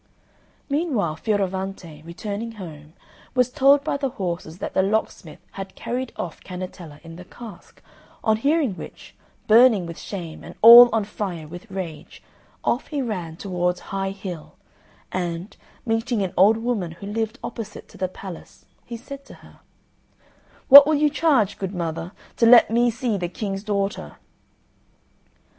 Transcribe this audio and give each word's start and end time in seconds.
Meanwhile 0.67 1.17
Fioravante, 1.17 2.03
returning 2.03 2.53
home, 2.53 2.93
was 3.35 3.51
told 3.51 3.83
by 3.83 3.97
the 3.97 4.09
horses 4.09 4.57
that 4.57 4.73
the 4.73 4.81
locksmith 4.81 5.37
had 5.51 5.75
carried 5.75 6.11
off 6.15 6.43
Cannetella 6.43 6.99
in 7.03 7.17
the 7.17 7.23
cask, 7.25 7.83
on 8.23 8.37
hearing 8.37 8.73
which, 8.73 9.13
burning 9.45 9.85
with 9.85 9.99
shame, 9.99 10.43
and 10.43 10.55
all 10.63 10.89
on 10.91 11.03
fire 11.03 11.47
with 11.47 11.69
rage, 11.69 12.23
off 12.63 12.87
he 12.87 12.99
ran 13.03 13.37
towards 13.37 13.79
High 13.93 14.09
Hill, 14.09 14.55
and, 15.11 15.55
meeting 15.85 16.23
an 16.23 16.33
old 16.35 16.57
woman 16.57 16.93
who 16.93 17.05
lived 17.05 17.37
opposite 17.43 17.87
to 17.89 17.97
the 17.99 18.07
palace, 18.07 18.65
he 18.83 18.97
said 18.97 19.23
to 19.25 19.35
her, 19.45 19.59
"What 20.67 20.87
will 20.87 20.95
you 20.95 21.11
charge, 21.11 21.59
good 21.59 21.75
mother, 21.75 22.11
to 22.37 22.47
let 22.47 22.71
me 22.71 22.89
see 22.89 23.17
the 23.19 23.29
King's 23.29 23.63
daughter?" 23.63 24.15